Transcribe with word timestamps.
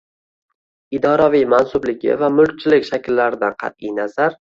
idoraviy 0.99 1.43
mansubligi 1.53 2.15
va 2.21 2.29
mulkchilik 2.37 2.87
shakllaridan 2.89 3.55
qat’i 3.61 3.93
nazar 4.01 4.39